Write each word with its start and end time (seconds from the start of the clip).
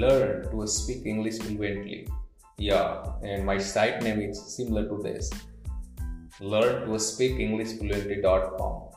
learn 0.00 0.50
to 0.50 0.66
speak 0.66 1.04
English 1.04 1.38
fluently. 1.38 2.08
Yeah, 2.56 3.04
and 3.22 3.44
my 3.44 3.58
site 3.58 4.02
name 4.02 4.20
is 4.20 4.40
similar 4.56 4.88
to 4.88 5.02
this. 5.02 5.30
Learn 6.40 6.88
to 6.88 6.98
speak 6.98 7.38
English 7.38 7.78
fluently.com. 7.78 8.90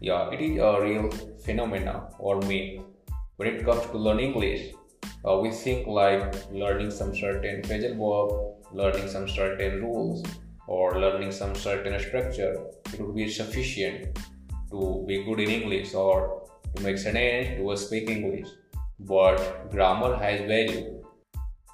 Yeah, 0.00 0.30
it 0.30 0.40
is 0.40 0.58
a 0.58 0.80
real 0.80 1.10
phenomena 1.44 2.08
or 2.18 2.40
myth. 2.40 2.80
When 3.36 3.48
it 3.48 3.64
comes 3.64 3.86
to 3.86 3.98
learn 3.98 4.18
English, 4.18 4.72
uh, 5.26 5.38
we 5.38 5.50
think 5.50 5.86
like 5.86 6.34
learning 6.50 6.90
some 6.90 7.14
certain 7.14 7.62
phrasal 7.62 7.94
verb, 8.02 8.30
learning 8.72 9.08
some 9.08 9.28
certain 9.28 9.82
rules, 9.82 10.24
or 10.66 10.98
learning 10.98 11.30
some 11.30 11.54
certain 11.54 11.98
structure. 12.00 12.56
It 12.92 13.00
would 13.00 13.14
be 13.14 13.30
sufficient 13.30 14.18
to 14.70 15.04
be 15.06 15.22
good 15.24 15.40
in 15.40 15.50
English 15.50 15.94
or 15.94 16.48
to 16.74 16.82
make 16.82 16.98
sense 16.98 17.58
to 17.58 17.76
speak 17.76 18.10
English. 18.10 18.48
But 19.06 19.70
grammar 19.70 20.16
has 20.16 20.40
value. 20.40 21.02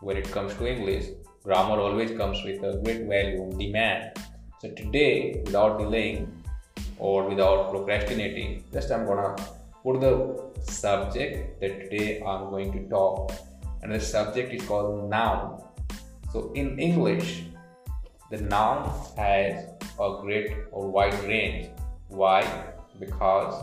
When 0.00 0.16
it 0.16 0.30
comes 0.30 0.54
to 0.54 0.66
English, 0.66 1.06
grammar 1.42 1.80
always 1.80 2.16
comes 2.16 2.42
with 2.44 2.62
a 2.62 2.80
great 2.84 3.06
value, 3.06 3.50
demand. 3.58 4.12
So 4.60 4.70
today, 4.70 5.42
without 5.44 5.78
delaying 5.78 6.42
or 6.98 7.28
without 7.28 7.70
procrastinating, 7.70 8.64
just 8.72 8.92
I'm 8.92 9.06
gonna 9.06 9.34
put 9.82 10.00
the 10.00 10.40
subject 10.70 11.60
that 11.60 11.90
today 11.90 12.22
I'm 12.22 12.50
going 12.50 12.72
to 12.72 12.88
talk, 12.88 13.32
and 13.82 13.92
the 13.92 14.00
subject 14.00 14.54
is 14.54 14.62
called 14.62 15.10
noun. 15.10 15.62
So 16.32 16.52
in 16.54 16.78
English, 16.78 17.44
the 18.30 18.38
noun 18.38 18.88
has 19.16 19.66
a 19.98 20.18
great 20.20 20.52
or 20.70 20.88
wide 20.90 21.18
range. 21.24 21.70
Why? 22.08 22.42
Because 23.00 23.54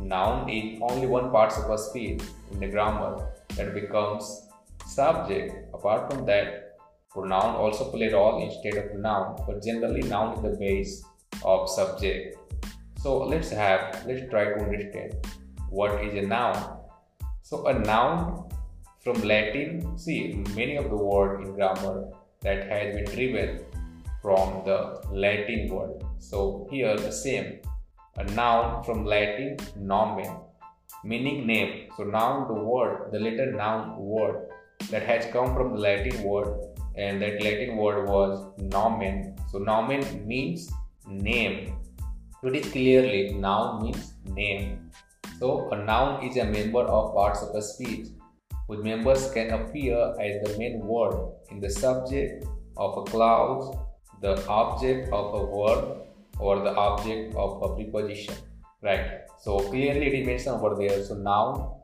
noun 0.00 0.48
is 0.48 0.80
only 0.80 1.06
one 1.06 1.30
part 1.30 1.52
of 1.58 1.70
a 1.70 1.76
speech 1.76 2.22
in 2.52 2.60
the 2.60 2.68
grammar 2.68 3.28
that 3.56 3.74
becomes 3.74 4.48
subject. 4.86 5.74
Apart 5.74 6.12
from 6.12 6.26
that, 6.26 6.78
pronoun 7.10 7.56
also 7.56 7.90
play 7.90 8.12
role 8.12 8.42
instead 8.42 8.84
of 8.84 8.98
noun, 8.98 9.42
but 9.46 9.62
generally 9.62 10.02
noun 10.02 10.36
is 10.36 10.42
the 10.42 10.56
base 10.58 11.04
of 11.44 11.68
subject. 11.68 12.36
So 12.98 13.18
let's 13.18 13.50
have 13.50 14.04
let's 14.06 14.28
try 14.30 14.44
to 14.44 14.64
understand 14.64 15.14
what 15.70 16.04
is 16.04 16.14
a 16.14 16.26
noun. 16.26 16.78
So 17.42 17.66
a 17.66 17.78
noun 17.78 18.48
from 19.02 19.20
Latin, 19.22 19.98
see 19.98 20.44
many 20.54 20.76
of 20.76 20.88
the 20.90 20.96
word 20.96 21.42
in 21.42 21.54
grammar 21.54 22.08
that 22.42 22.68
has 22.68 22.94
been 22.94 23.04
driven 23.16 23.64
from 24.22 24.62
the 24.64 25.02
Latin 25.10 25.68
word. 25.68 26.04
So 26.18 26.68
here 26.70 26.96
the 26.96 27.10
same 27.10 27.58
a 28.16 28.24
noun 28.24 28.84
from 28.84 29.04
Latin 29.06 29.56
nomen, 29.76 30.36
meaning 31.04 31.46
name. 31.46 31.88
So 31.96 32.04
noun 32.04 32.48
the 32.48 32.54
word, 32.54 33.10
the 33.12 33.18
letter 33.18 33.52
noun 33.52 33.96
word 33.98 34.48
that 34.90 35.02
has 35.02 35.30
come 35.32 35.54
from 35.54 35.72
the 35.72 35.78
Latin 35.78 36.22
word 36.22 36.48
and 36.96 37.20
that 37.22 37.42
Latin 37.42 37.76
word 37.76 38.08
was 38.08 38.52
nomen. 38.58 39.36
So 39.50 39.58
nomen 39.58 40.26
means 40.26 40.70
name. 41.06 41.76
It 42.42 42.56
is 42.56 42.72
clearly 42.72 43.34
noun 43.34 43.82
means 43.82 44.14
name. 44.24 44.90
So 45.38 45.70
a 45.70 45.76
noun 45.76 46.24
is 46.24 46.36
a 46.36 46.44
member 46.44 46.80
of 46.80 47.14
parts 47.14 47.42
of 47.42 47.54
a 47.54 47.62
speech 47.62 48.08
whose 48.68 48.84
members 48.84 49.30
can 49.32 49.50
appear 49.50 50.14
as 50.20 50.42
the 50.44 50.56
main 50.58 50.80
word 50.80 51.14
in 51.50 51.60
the 51.60 51.70
subject 51.70 52.44
of 52.76 52.96
a 52.98 53.02
clause, 53.02 53.76
the 54.20 54.46
object 54.46 55.12
of 55.12 55.34
a 55.34 55.46
verb, 55.46 56.06
or 56.38 56.60
the 56.60 56.74
object 56.74 57.34
of 57.34 57.62
a 57.62 57.74
preposition 57.74 58.34
right. 58.82 59.22
So 59.40 59.58
clearly 59.58 60.06
it 60.06 60.14
is 60.14 60.26
mentioned 60.26 60.56
over 60.56 60.74
there. 60.76 61.02
So 61.02 61.14
noun 61.14 61.74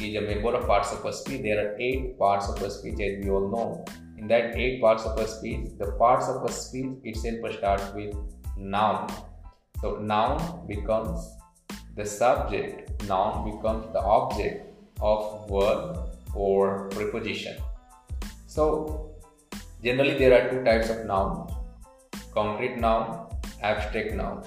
is 0.00 0.16
a 0.16 0.20
member 0.20 0.54
of 0.54 0.66
parts 0.66 0.92
of 0.92 1.04
a 1.04 1.12
speech 1.12 1.42
there 1.42 1.58
are 1.64 1.76
eight 1.78 2.18
parts 2.18 2.48
of 2.48 2.62
a 2.62 2.70
speech 2.70 3.00
as 3.00 3.24
we 3.24 3.30
all 3.30 3.48
know. 3.48 3.84
In 4.16 4.28
that 4.28 4.56
eight 4.56 4.80
parts 4.80 5.04
of 5.04 5.18
a 5.18 5.26
speech 5.26 5.70
the 5.78 5.92
parts 5.92 6.28
of 6.28 6.44
a 6.44 6.52
speech 6.52 6.98
itself 7.04 7.52
starts 7.58 7.94
with 7.94 8.14
noun. 8.56 9.08
So 9.80 9.96
noun 9.96 10.66
becomes 10.66 11.20
the 11.96 12.04
subject. 12.04 13.02
Noun 13.06 13.50
becomes 13.50 13.92
the 13.92 14.00
object 14.00 14.74
of 15.00 15.48
verb 15.48 15.98
or 16.34 16.88
preposition. 16.90 17.56
So 18.46 19.14
generally 19.82 20.18
there 20.18 20.32
are 20.36 20.50
two 20.50 20.64
types 20.64 20.90
of 20.90 21.06
noun. 21.06 21.52
Concrete 22.32 22.76
noun 22.76 23.28
abstract 23.62 24.14
noun. 24.14 24.44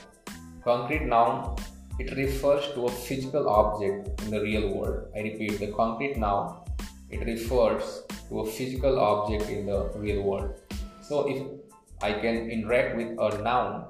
Concrete 0.63 1.05
noun, 1.05 1.55
it 2.01 2.17
refers 2.17 2.65
to 2.73 2.85
a 2.87 2.91
physical 2.91 3.47
object 3.47 4.21
in 4.23 4.31
the 4.31 4.41
real 4.41 4.73
world. 4.73 5.11
I 5.15 5.19
repeat, 5.19 5.59
the 5.59 5.71
concrete 5.71 6.17
noun, 6.17 6.57
it 7.11 7.23
refers 7.25 8.03
to 8.29 8.39
a 8.39 8.45
physical 8.47 8.99
object 8.99 9.49
in 9.49 9.67
the 9.67 9.91
real 9.95 10.23
world. 10.23 10.59
So 11.01 11.29
if 11.29 11.43
I 12.01 12.13
can 12.13 12.49
interact 12.49 12.95
with 12.97 13.11
a 13.19 13.37
noun 13.43 13.85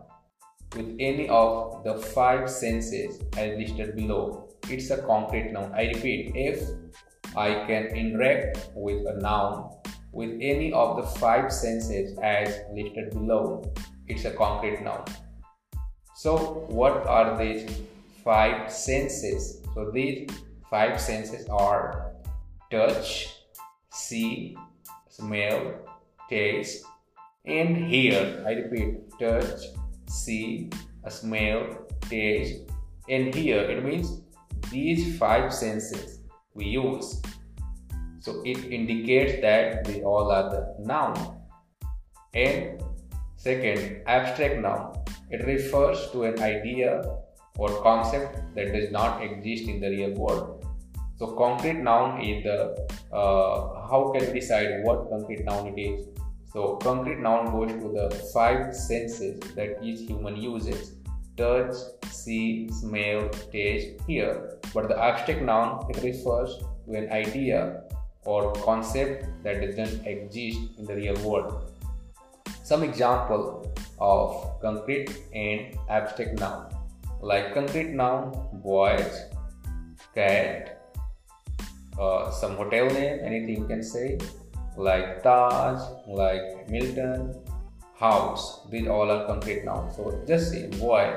with 0.76 0.90
any 1.00 1.30
of 1.30 1.86
the 1.86 1.96
five 1.96 2.50
senses 2.50 3.22
as 3.38 3.58
listed 3.58 3.96
below, 3.96 4.50
it's 4.68 4.90
a 4.90 4.98
concrete 4.98 5.54
noun. 5.54 5.72
I 5.74 5.84
repeat, 5.94 6.34
if 6.36 6.68
I 7.38 7.66
can 7.66 7.86
interact 7.96 8.72
with 8.76 9.08
a 9.08 9.22
noun 9.22 9.70
with 10.12 10.32
any 10.42 10.74
of 10.74 10.98
the 10.98 11.08
five 11.20 11.50
senses 11.54 12.18
as 12.22 12.60
listed 12.74 13.12
below, 13.12 13.64
it's 14.08 14.26
a 14.26 14.32
concrete 14.32 14.82
noun. 14.82 15.06
So, 16.14 16.66
what 16.70 17.08
are 17.08 17.38
these 17.38 17.66
five 18.24 18.72
senses? 18.72 19.62
So, 19.74 19.92
these 19.92 20.30
five 20.70 21.00
senses 21.00 21.48
are 21.50 22.14
touch, 22.70 23.36
see, 23.92 24.58
smell, 25.10 25.74
taste, 26.30 26.86
and 27.46 27.76
hear. 27.78 28.44
I 28.46 28.52
repeat 28.54 29.20
touch, 29.20 29.62
see, 30.08 30.70
smell, 31.10 31.88
taste, 32.10 32.72
and 33.10 33.34
hear. 33.34 33.60
It 33.60 33.84
means 33.84 34.22
these 34.70 35.18
five 35.18 35.54
senses 35.54 36.20
we 36.54 36.66
use. 36.66 37.22
So, 38.20 38.42
it 38.46 38.66
indicates 38.66 39.42
that 39.42 39.86
they 39.86 40.04
all 40.04 40.32
are 40.32 40.50
the 40.50 40.76
noun. 40.86 41.38
And 42.34 42.82
Second, 43.42 44.04
abstract 44.06 44.62
noun. 44.62 44.94
It 45.32 45.44
refers 45.48 46.12
to 46.12 46.26
an 46.26 46.40
idea 46.44 47.02
or 47.58 47.82
concept 47.82 48.56
that 48.56 48.74
does 48.74 48.92
not 48.92 49.22
exist 49.22 49.68
in 49.70 49.80
the 49.80 49.90
real 49.90 50.14
world. 50.14 50.66
So, 51.18 51.28
concrete 51.36 51.78
noun 51.78 52.22
is 52.22 52.44
the 52.44 52.58
uh, 53.14 53.88
how 53.90 54.12
can 54.14 54.26
we 54.28 54.40
decide 54.40 54.84
what 54.84 55.10
concrete 55.10 55.46
noun 55.46 55.68
it 55.68 55.80
is? 55.80 56.08
So, 56.52 56.78
concrete 56.78 57.20
noun 57.20 57.52
goes 57.52 57.72
to 57.72 57.92
the 57.94 58.10
five 58.34 58.76
senses 58.76 59.40
that 59.56 59.84
each 59.84 60.08
human 60.08 60.36
uses 60.36 60.96
touch, 61.38 61.76
see, 62.10 62.70
smell, 62.72 63.30
taste, 63.52 64.02
hear. 64.08 64.58
But 64.74 64.88
the 64.88 64.98
abstract 64.98 65.42
noun 65.42 65.86
it 65.90 66.02
refers 66.02 66.58
to 66.86 66.94
an 66.94 67.12
idea 67.12 67.84
or 68.26 68.54
concept 68.54 69.26
that 69.44 69.62
doesn't 69.62 70.06
exist 70.06 70.60
in 70.78 70.86
the 70.86 70.96
real 70.96 71.16
world. 71.22 71.72
Some 72.64 72.84
example 72.84 73.72
of 74.00 74.60
concrete 74.62 75.10
and 75.34 75.78
abstract 75.90 76.40
noun 76.40 76.81
like 77.22 77.54
concrete 77.54 77.92
noun 77.92 78.34
boys, 78.64 79.26
cat, 80.14 80.92
uh, 82.00 82.32
some 82.32 82.56
hotel 82.56 82.88
name, 82.88 83.20
anything 83.24 83.62
you 83.62 83.68
can 83.68 83.84
say 83.84 84.18
like 84.78 85.22
Taj, 85.22 85.80
like 86.08 86.70
Milton, 86.70 87.36
house. 87.96 88.68
These 88.70 88.88
all 88.88 89.12
are 89.12 89.26
concrete 89.28 89.64
nouns. 89.66 89.96
So 89.96 90.24
just 90.28 90.52
see 90.52 90.68
boy, 90.68 91.16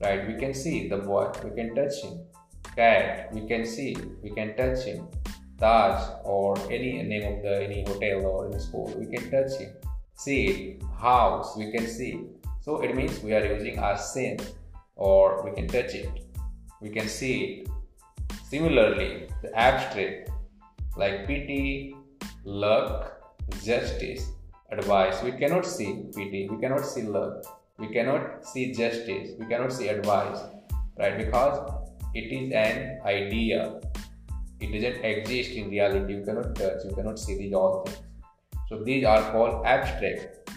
right? 0.00 0.26
We 0.26 0.34
can 0.34 0.54
see 0.54 0.88
the 0.88 0.98
boy, 0.98 1.30
we 1.44 1.50
can 1.50 1.74
touch 1.74 2.02
him. 2.02 2.20
Cat, 2.74 3.32
we 3.32 3.46
can 3.46 3.66
see, 3.66 3.96
we 4.22 4.30
can 4.30 4.56
touch 4.56 4.84
him. 4.84 5.06
Taj 5.58 6.02
or 6.24 6.58
any 6.70 7.02
name 7.02 7.36
of 7.36 7.42
the 7.42 7.62
any 7.62 7.84
hotel 7.86 8.26
or 8.26 8.48
any 8.48 8.58
school, 8.58 8.92
we 8.98 9.06
can 9.06 9.30
touch 9.30 9.60
him 9.60 9.72
see 10.14 10.78
house 10.98 11.56
we 11.56 11.70
can 11.72 11.86
see 11.86 12.24
so 12.60 12.80
it 12.80 12.94
means 12.94 13.20
we 13.22 13.34
are 13.34 13.44
using 13.44 13.78
our 13.78 13.98
sense 13.98 14.52
or 14.96 15.42
we 15.44 15.52
can 15.52 15.66
touch 15.68 15.94
it. 15.94 16.10
We 16.80 16.90
can 16.90 17.08
see 17.08 17.34
it 17.44 17.68
similarly 18.48 19.28
the 19.42 19.54
abstract 19.56 20.30
like 20.96 21.26
pity 21.26 21.96
luck 22.44 23.20
justice 23.64 24.30
advice. 24.70 25.22
We 25.22 25.32
cannot 25.32 25.66
see 25.66 26.04
pity 26.14 26.48
we 26.50 26.58
cannot 26.60 26.84
see 26.84 27.02
luck 27.02 27.44
we 27.78 27.88
cannot 27.88 28.46
see 28.46 28.72
justice 28.72 29.30
we 29.38 29.46
cannot 29.46 29.72
see 29.72 29.88
advice 29.88 30.40
right? 30.98 31.16
Because 31.16 31.72
it 32.14 32.32
is 32.32 32.52
an 32.52 33.00
idea. 33.06 33.80
It 34.60 34.70
doesn't 34.72 35.04
exist 35.04 35.52
in 35.52 35.70
reality. 35.70 36.14
You 36.14 36.24
cannot 36.24 36.54
touch 36.54 36.84
you 36.84 36.94
cannot 36.94 37.18
see 37.18 37.38
these 37.38 37.54
all 37.54 37.84
things. 37.84 37.98
So 38.68 38.82
these 38.82 39.04
are 39.04 39.30
called 39.32 39.66
abstract. 39.66 40.50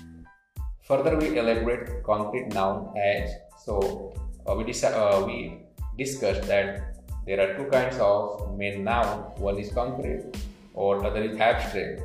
Further, 0.88 1.18
we 1.18 1.38
elaborate 1.38 2.04
concrete 2.04 2.54
noun 2.54 2.94
as 2.98 3.32
so 3.66 4.14
we, 4.54 4.74
uh, 4.84 5.24
we 5.26 5.58
discussed 5.98 6.44
that 6.44 6.96
there 7.26 7.40
are 7.42 7.58
two 7.58 7.70
kinds 7.72 7.98
of 7.98 8.56
main 8.58 8.84
noun. 8.84 9.32
One 9.38 9.58
is 9.58 9.72
concrete 9.74 10.38
or 10.74 11.04
other 11.04 11.24
is 11.24 11.38
abstract. 11.38 12.02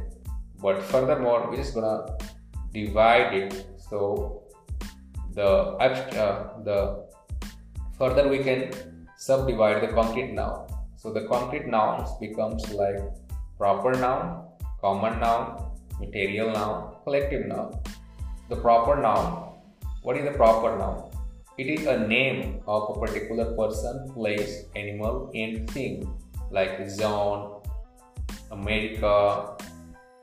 But 0.63 0.83
furthermore, 0.83 1.49
we're 1.51 1.57
just 1.57 1.75
gonna 1.75 2.17
divide 2.73 3.35
it. 3.35 3.67
So 3.77 4.43
the 5.35 5.47
uh, 5.47 6.63
the 6.65 7.07
further 7.99 8.29
we 8.29 8.39
can 8.39 8.73
subdivide 9.17 9.83
the 9.83 9.93
concrete 9.93 10.33
noun. 10.33 10.67
So 10.97 11.13
the 11.13 11.27
concrete 11.27 11.67
nouns 11.67 12.11
becomes 12.21 12.71
like 12.73 13.01
proper 13.59 13.93
noun, 13.93 14.47
common 14.81 15.21
noun, 15.21 15.71
material 15.99 16.53
noun, 16.53 16.95
collective 17.05 17.47
noun. 17.47 17.79
The 18.49 18.57
proper 18.57 19.01
noun. 19.01 19.53
What 20.03 20.17
is 20.17 20.25
the 20.25 20.33
proper 20.33 20.79
noun? 20.79 21.10
It 21.61 21.69
is 21.69 21.85
a 21.85 22.09
name 22.09 22.63
of 22.67 22.97
a 22.97 22.99
particular 22.99 23.55
person, 23.55 24.11
place, 24.15 24.65
animal, 24.75 25.31
and 25.35 25.69
thing 25.71 26.09
like 26.51 26.89
zone, 26.89 27.61
America, 28.51 29.59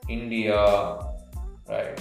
India, 0.10 0.57
right? 1.69 1.94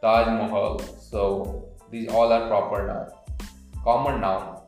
Taj 0.00 0.28
Mahal. 0.28 0.78
So 0.78 1.68
these 1.90 2.08
all 2.08 2.32
are 2.32 2.48
proper 2.48 2.86
nouns. 2.86 3.12
Common 3.84 4.22
noun. 4.22 4.62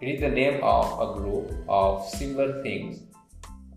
It 0.00 0.08
is 0.16 0.20
the 0.20 0.30
name 0.30 0.58
of 0.64 0.90
a 1.06 1.20
group 1.20 1.54
of 1.68 2.08
similar 2.08 2.64
things 2.64 3.04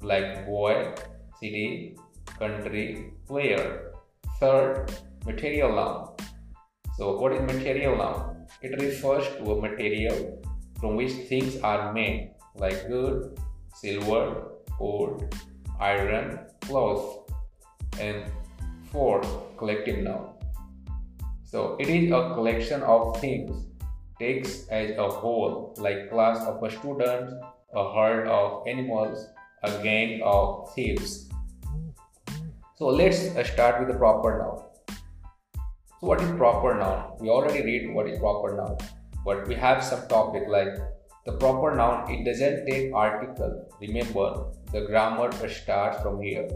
like 0.02 0.48
boy, 0.48 0.96
city, 1.40 2.00
country, 2.40 3.14
player. 3.28 3.94
Third, 4.40 4.92
material 5.24 5.76
noun. 5.76 6.13
So 6.98 7.18
what 7.18 7.34
is 7.34 7.42
material 7.42 7.98
now? 7.98 8.36
It 8.62 8.80
refers 8.80 9.26
to 9.38 9.52
a 9.52 9.62
material 9.62 10.42
from 10.80 10.96
which 10.96 11.12
things 11.30 11.58
are 11.62 11.92
made 11.92 12.36
like 12.56 12.88
wood, 12.88 13.40
silver, 13.74 14.52
gold, 14.78 15.36
iron, 15.80 16.40
cloth, 16.62 17.32
and 18.00 18.24
fourth, 18.92 19.28
collective 19.58 20.00
noun. 20.04 20.30
So 21.44 21.78
it 21.80 21.90
is 21.90 22.12
a 22.12 22.34
collection 22.36 22.84
of 22.84 23.20
things 23.20 23.66
takes 24.20 24.68
as 24.70 24.92
a 24.98 25.08
whole, 25.10 25.74
like 25.78 26.10
class 26.10 26.46
of 26.46 26.72
students, 26.72 27.34
a 27.74 27.94
herd 27.96 28.28
of 28.28 28.68
animals, 28.68 29.28
a 29.64 29.72
gang 29.82 30.22
of 30.24 30.74
thieves. 30.74 31.30
So 32.76 32.88
let's 32.88 33.20
start 33.52 33.80
with 33.80 33.90
the 33.90 33.98
proper 33.98 34.38
noun. 34.40 34.73
So 36.04 36.10
what 36.10 36.22
is 36.22 36.32
proper 36.32 36.76
noun? 36.76 37.16
We 37.22 37.30
already 37.30 37.62
read 37.64 37.94
what 37.96 38.08
is 38.10 38.20
proper 38.20 38.58
noun, 38.58 38.76
but 39.24 39.48
we 39.48 39.56
have 39.56 39.82
some 39.82 40.06
topic 40.10 40.50
like 40.50 40.74
the 41.26 41.32
proper 41.32 41.74
noun. 41.78 42.12
It 42.12 42.26
doesn't 42.26 42.66
take 42.66 42.94
article. 42.94 43.70
Remember, 43.80 44.48
the 44.74 44.82
grammar 44.82 45.32
starts 45.48 46.02
from 46.02 46.22
here. 46.22 46.50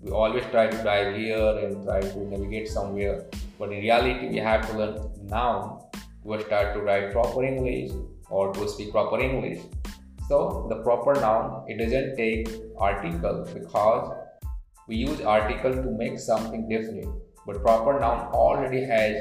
We 0.00 0.10
always 0.10 0.42
try 0.50 0.66
to 0.66 0.82
dive 0.82 1.14
here 1.14 1.58
and 1.62 1.84
try 1.84 2.00
to 2.00 2.18
navigate 2.28 2.66
somewhere, 2.66 3.24
but 3.56 3.70
in 3.70 3.82
reality, 3.82 4.30
we 4.30 4.38
have 4.38 4.68
to 4.68 4.76
learn 4.76 4.98
noun 5.28 5.78
to 6.24 6.40
start 6.40 6.74
to 6.74 6.80
write 6.80 7.12
proper 7.12 7.44
English 7.44 7.92
or 8.30 8.52
to 8.52 8.68
speak 8.68 8.90
proper 8.90 9.20
English. 9.20 9.60
So 10.26 10.66
the 10.68 10.82
proper 10.82 11.14
noun 11.20 11.66
it 11.68 11.78
doesn't 11.78 12.16
take 12.16 12.48
article 12.78 13.46
because 13.54 14.12
we 14.88 14.96
use 14.96 15.20
article 15.20 15.72
to 15.72 15.90
make 15.92 16.18
something 16.18 16.68
definite, 16.68 17.06
but 17.46 17.62
proper 17.62 17.98
noun 18.00 18.26
already 18.32 18.84
has 18.84 19.16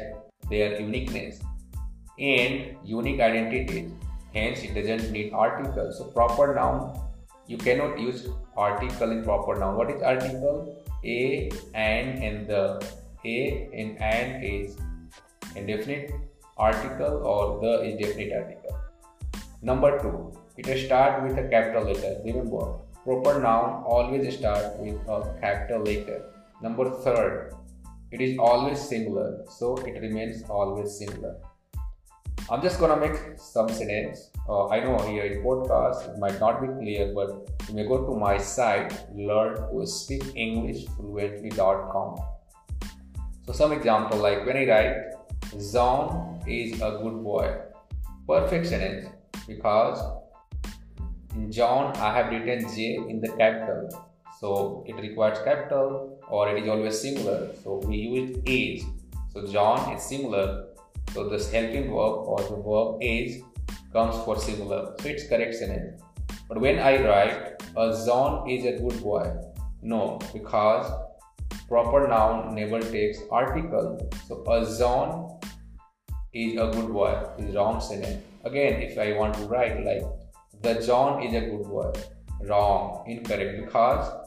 their 0.49 0.79
uniqueness 0.79 1.39
and 2.19 2.77
unique 2.83 3.19
identities. 3.19 3.91
Hence, 4.33 4.63
it 4.63 4.73
doesn't 4.73 5.11
need 5.11 5.33
article. 5.33 5.91
So 5.91 6.05
proper 6.05 6.55
noun 6.55 6.99
you 7.47 7.57
cannot 7.57 7.99
use 7.99 8.27
article 8.55 9.11
in 9.11 9.23
proper 9.23 9.59
noun. 9.59 9.75
What 9.75 9.91
is 9.91 10.01
article? 10.01 10.83
A, 11.03 11.51
and, 11.73 12.23
and 12.23 12.47
the. 12.47 12.83
A 13.23 13.69
and 13.71 14.01
and 14.01 14.43
is 14.43 14.77
indefinite 15.55 16.11
article 16.57 17.21
or 17.23 17.61
the 17.61 17.83
is 17.83 17.99
definite 17.99 18.33
article. 18.33 18.75
Number 19.61 19.99
two, 20.01 20.33
it 20.57 20.85
start 20.85 21.21
with 21.21 21.37
a 21.37 21.47
capital 21.47 21.83
letter. 21.83 22.19
Remember, 22.25 22.79
proper 23.03 23.39
noun 23.39 23.83
always 23.83 24.35
start 24.35 24.79
with 24.79 24.95
a 25.07 25.37
capital 25.39 25.83
letter. 25.83 26.23
Number 26.63 26.89
third, 27.03 27.53
it 28.11 28.21
is 28.21 28.37
always 28.37 28.79
singular, 28.79 29.43
so 29.49 29.77
it 29.77 29.99
remains 30.01 30.43
always 30.49 30.97
singular. 30.97 31.37
I'm 32.49 32.61
just 32.61 32.79
gonna 32.79 32.97
make 32.97 33.17
some 33.37 33.69
sentence. 33.69 34.29
Uh, 34.49 34.67
I 34.67 34.81
know 34.81 34.97
here 35.07 35.23
in 35.23 35.41
podcast 35.43 36.09
it 36.09 36.19
might 36.19 36.37
not 36.39 36.61
be 36.61 36.67
clear, 36.67 37.13
but 37.15 37.49
you 37.69 37.75
may 37.75 37.87
go 37.87 38.05
to 38.05 38.19
my 38.19 38.37
site 38.37 38.91
learn 39.15 39.55
to 39.55 39.87
speak 39.87 40.23
English 40.35 40.85
fluently.com. 40.97 42.17
So 43.45 43.53
some 43.53 43.71
example 43.71 44.19
like 44.19 44.45
when 44.45 44.57
I 44.57 44.65
write 44.67 44.95
John 45.71 46.43
is 46.45 46.81
a 46.81 46.99
good 47.01 47.23
boy. 47.23 47.55
Perfect 48.27 48.67
sentence 48.67 49.07
because 49.47 50.03
in 51.35 51.51
John 51.51 51.95
I 51.97 52.13
have 52.17 52.31
written 52.31 52.67
J 52.75 52.95
in 52.95 53.21
the 53.21 53.29
capital. 53.29 54.10
So 54.41 54.83
it 54.87 54.95
requires 54.95 55.37
capital 55.45 56.19
or 56.27 56.49
it 56.49 56.63
is 56.63 56.67
always 56.67 56.99
singular. 56.99 57.51
So 57.63 57.79
we 57.85 57.97
use 57.97 58.37
is. 58.45 58.83
So 59.33 59.45
John 59.45 59.93
is 59.95 60.01
singular. 60.01 60.65
So 61.13 61.29
this 61.29 61.51
helping 61.51 61.83
verb 61.83 62.25
or 62.31 62.39
the 62.49 62.55
verb 62.67 62.97
is 63.01 63.43
comes 63.93 64.15
for 64.25 64.39
singular. 64.39 64.95
So 64.99 65.09
it's 65.09 65.27
correct 65.27 65.53
sentence. 65.53 66.01
But 66.49 66.59
when 66.59 66.79
I 66.79 66.93
write 67.03 67.61
a 67.77 68.03
John 68.03 68.49
is 68.49 68.65
a 68.65 68.79
good 68.79 69.03
boy, 69.03 69.31
no, 69.83 70.17
because 70.33 70.91
proper 71.67 72.07
noun 72.07 72.55
never 72.55 72.79
takes 72.79 73.19
article. 73.31 74.09
So 74.27 74.43
a 74.47 74.65
John 74.79 75.39
is 76.33 76.53
a 76.53 76.71
good 76.73 76.91
boy 76.91 77.13
is 77.37 77.55
wrong 77.55 77.79
sentence. 77.79 78.23
Again, 78.43 78.81
if 78.81 78.97
I 78.97 79.13
want 79.13 79.35
to 79.35 79.41
write 79.41 79.85
like 79.85 80.01
the 80.63 80.81
John 80.83 81.21
is 81.21 81.35
a 81.35 81.41
good 81.41 81.63
boy, 81.63 81.91
wrong, 82.47 83.03
incorrect 83.07 83.65
because 83.65 84.20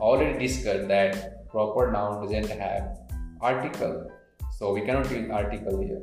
already 0.00 0.38
discussed 0.46 0.88
that 0.88 1.48
proper 1.48 1.90
noun 1.90 2.22
doesn't 2.22 2.58
have 2.58 2.98
article. 3.40 4.10
So 4.58 4.72
we 4.72 4.82
cannot 4.82 5.10
use 5.10 5.30
article 5.30 5.80
here. 5.80 6.02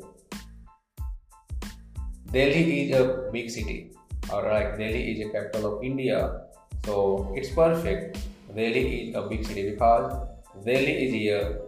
Delhi 2.32 2.90
is 2.90 3.00
a 3.00 3.30
big 3.32 3.50
city, 3.50 3.92
or 4.32 4.44
like 4.44 4.78
Delhi 4.78 5.12
is 5.12 5.28
a 5.28 5.32
capital 5.32 5.78
of 5.78 5.84
India, 5.84 6.42
so 6.86 7.32
it's 7.36 7.50
perfect. 7.50 8.18
Delhi 8.54 9.10
is 9.10 9.16
a 9.16 9.22
big 9.22 9.46
city 9.46 9.72
because 9.72 10.28
Delhi 10.66 11.06
is 11.06 11.14
here 11.14 11.62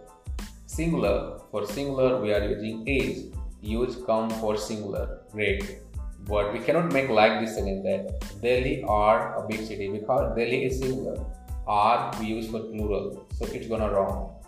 singular. 0.66 1.38
For 1.50 1.66
singular, 1.66 2.20
we 2.20 2.32
are 2.32 2.42
using 2.42 2.86
is 2.86 3.26
use 3.62 3.96
come 4.04 4.28
for 4.30 4.56
singular. 4.56 5.20
Great. 5.32 5.78
But 6.26 6.52
we 6.52 6.58
cannot 6.58 6.92
make 6.92 7.08
like 7.08 7.40
this 7.40 7.54
sentence 7.54 7.82
that 7.84 8.42
Delhi 8.42 8.82
are 8.82 9.42
a 9.42 9.46
big 9.48 9.60
city 9.66 9.88
because 9.88 10.36
Delhi 10.36 10.64
is 10.64 10.80
singular. 10.80 11.24
Are 11.68 12.10
we 12.18 12.26
use 12.26 12.48
for 12.50 12.60
plural. 12.60 13.26
So 13.36 13.44
it's 13.44 13.66
gonna 13.68 13.90
wrong. 13.90 14.42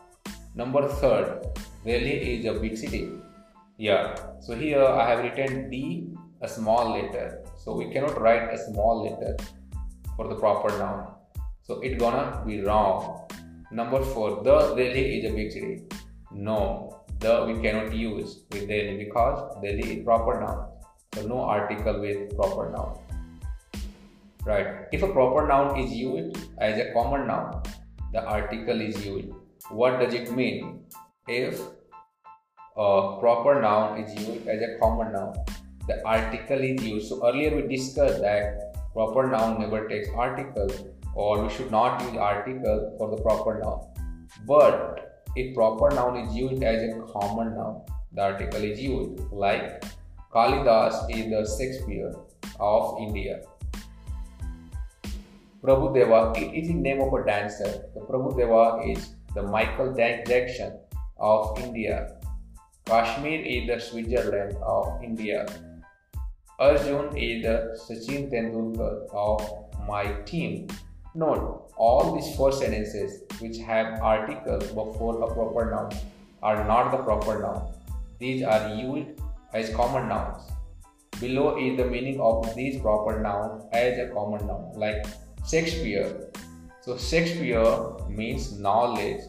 Number 0.54 0.88
third, 0.88 1.46
Delhi 1.84 2.14
is 2.32 2.46
a 2.46 2.54
big 2.58 2.78
city. 2.78 3.10
Yeah. 3.76 4.16
So 4.40 4.54
here 4.54 4.82
I 4.82 5.08
have 5.10 5.22
written 5.24 5.68
D 5.68 6.08
a 6.40 6.48
small 6.48 6.92
letter. 6.92 7.44
So 7.62 7.74
we 7.74 7.90
cannot 7.92 8.18
write 8.18 8.52
a 8.54 8.58
small 8.58 9.04
letter 9.04 9.36
for 10.16 10.28
the 10.28 10.34
proper 10.36 10.70
noun. 10.78 11.08
So 11.62 11.80
it's 11.80 12.00
gonna 12.00 12.42
be 12.46 12.62
wrong. 12.62 13.28
Number 13.70 14.02
four, 14.02 14.42
the 14.42 14.74
Delhi 14.74 15.18
is 15.18 15.30
a 15.30 15.34
big 15.34 15.52
city. 15.52 15.82
No, 16.32 17.02
the 17.18 17.44
we 17.46 17.60
cannot 17.60 17.92
use 17.94 18.44
with 18.50 18.66
Delhi 18.66 18.96
because 19.04 19.62
Delhi 19.62 19.98
is 19.98 20.04
proper 20.04 20.40
noun. 20.40 20.68
So 21.14 21.26
no 21.26 21.40
article 21.42 22.00
with 22.00 22.34
proper 22.34 22.70
noun. 22.70 22.98
Right. 24.44 24.66
If 24.92 25.02
a 25.02 25.08
proper 25.08 25.46
noun 25.46 25.78
is 25.78 25.92
used 25.92 26.36
as 26.58 26.78
a 26.78 26.92
common 26.92 27.26
noun, 27.26 27.62
the 28.12 28.24
article 28.24 28.80
is 28.80 29.04
used. 29.04 29.28
What 29.70 30.00
does 30.00 30.14
it 30.14 30.32
mean? 30.32 30.84
If 31.28 31.60
a 32.76 33.18
proper 33.20 33.60
noun 33.60 34.00
is 34.00 34.14
used 34.14 34.48
as 34.48 34.62
a 34.62 34.78
common 34.80 35.12
noun, 35.12 35.34
the 35.86 36.02
article 36.06 36.58
is 36.58 36.82
used. 36.82 37.08
So 37.08 37.26
earlier 37.26 37.54
we 37.54 37.76
discussed 37.76 38.22
that 38.22 38.74
proper 38.94 39.28
noun 39.28 39.60
never 39.60 39.86
takes 39.88 40.08
article 40.16 40.68
or 41.14 41.42
we 41.42 41.50
should 41.50 41.70
not 41.70 42.00
use 42.02 42.16
article 42.16 42.94
for 42.96 43.14
the 43.14 43.22
proper 43.22 43.60
noun. 43.60 43.86
But 44.46 45.22
if 45.36 45.54
proper 45.54 45.94
noun 45.94 46.16
is 46.16 46.34
used 46.34 46.62
as 46.62 46.82
a 46.82 47.00
common 47.12 47.54
noun, 47.54 47.82
the 48.12 48.22
article 48.22 48.62
is 48.62 48.80
used. 48.80 49.20
Like 49.30 49.84
Kalidas 50.32 51.10
is 51.10 51.28
the 51.30 51.56
Shakespeare 51.58 52.12
of 52.58 52.98
India. 53.00 53.42
Prabhudeva, 55.62 56.34
it 56.38 56.56
is 56.58 56.68
the 56.68 56.74
name 56.74 57.02
of 57.02 57.12
a 57.12 57.22
dancer. 57.22 57.84
The 57.94 58.00
Prabhu 58.00 58.34
Deva 58.34 58.80
is 58.90 59.14
the 59.34 59.42
Michael 59.42 59.92
Jackson 59.94 60.78
of 61.18 61.58
India. 61.58 62.16
Kashmir 62.86 63.42
is 63.42 63.66
the 63.66 63.78
Switzerland 63.78 64.56
of 64.62 65.02
India. 65.04 65.44
Arjun 66.58 67.14
is 67.14 67.42
the 67.42 67.78
Sachin 67.84 68.30
Tendulkar 68.32 69.06
of 69.12 69.86
my 69.86 70.04
team. 70.24 70.66
Note, 71.14 71.70
all 71.76 72.14
these 72.16 72.34
four 72.36 72.52
sentences 72.52 73.22
which 73.40 73.58
have 73.58 74.00
article 74.00 74.58
before 74.58 75.22
a 75.22 75.34
proper 75.34 75.70
noun 75.70 75.90
are 76.42 76.66
not 76.66 76.90
the 76.90 77.02
proper 77.02 77.38
noun. 77.38 77.70
These 78.18 78.44
are 78.44 78.74
used 78.74 79.20
as 79.52 79.68
common 79.74 80.08
nouns. 80.08 80.42
Below 81.20 81.58
is 81.58 81.76
the 81.76 81.84
meaning 81.84 82.18
of 82.18 82.54
these 82.54 82.80
proper 82.80 83.20
nouns 83.20 83.64
as 83.74 83.98
a 83.98 84.08
common 84.14 84.46
noun 84.46 84.72
like 84.74 85.04
Shakespeare. 85.50 86.30
So 86.82 86.96
Shakespeare 86.96 87.66
means 88.08 88.58
knowledge, 88.58 89.22